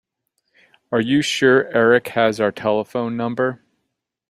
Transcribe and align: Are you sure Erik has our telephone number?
Are 0.91 0.99
you 0.99 1.21
sure 1.21 1.71
Erik 1.77 2.07
has 2.07 2.39
our 2.39 2.51
telephone 2.51 3.15
number? 3.15 3.61